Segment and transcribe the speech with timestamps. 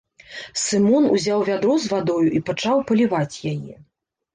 [0.63, 3.75] Сымон узяў вядро з вадою і пачаў паліваць яе.